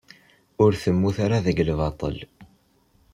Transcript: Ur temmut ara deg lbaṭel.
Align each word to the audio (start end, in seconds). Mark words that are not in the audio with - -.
Ur 0.63 0.71
temmut 0.81 1.17
ara 1.25 1.45
deg 1.45 1.57
lbaṭel. 1.69 2.17